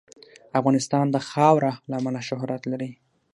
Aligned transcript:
افغانستان 0.59 1.05
د 1.11 1.17
خاوره 1.29 1.71
له 1.89 1.95
امله 1.99 2.21
شهرت 2.29 2.61
لري. 2.71 2.91